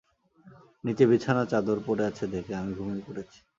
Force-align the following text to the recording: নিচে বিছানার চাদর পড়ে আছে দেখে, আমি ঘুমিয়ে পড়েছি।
নিচে 0.83 1.03
বিছানার 1.11 1.47
চাদর 1.51 1.77
পড়ে 1.87 2.03
আছে 2.09 2.25
দেখে, 2.33 2.53
আমি 2.55 2.71
ঘুমিয়ে 2.77 3.05
পড়েছি। 3.07 3.39